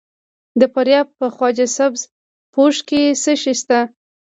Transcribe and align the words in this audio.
د 0.59 0.61
فاریاب 0.73 1.07
په 1.19 1.25
خواجه 1.35 1.67
سبز 1.77 2.01
پوش 2.53 2.75
کې 2.87 3.01
څه 3.23 3.33
شی 3.41 3.53
شته؟ 3.59 3.79